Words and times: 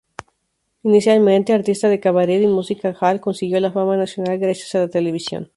Inicialmente 0.81 1.53
artista 1.53 1.87
de 1.87 1.99
cabaret 1.99 2.41
y 2.41 2.47
music-hall, 2.47 3.21
consiguió 3.21 3.59
la 3.59 3.71
fama 3.71 3.97
nacional 3.97 4.39
gracias 4.39 4.73
a 4.73 4.79
la 4.79 4.87
televisión. 4.89 5.49